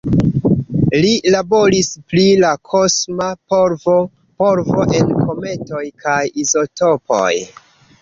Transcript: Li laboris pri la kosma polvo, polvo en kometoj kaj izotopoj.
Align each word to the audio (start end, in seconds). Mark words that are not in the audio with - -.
Li 1.03 1.11
laboris 1.35 1.89
pri 2.13 2.23
la 2.45 2.55
kosma 2.71 3.29
polvo, 3.53 4.01
polvo 4.43 4.89
en 5.03 5.15
kometoj 5.31 5.87
kaj 6.05 6.21
izotopoj. 6.49 7.33